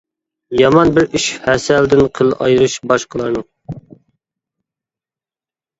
[0.59, 3.47] يامان بىر ئىش ھەسەلدىن قىل ئايرىش باشقىلارنىڭ!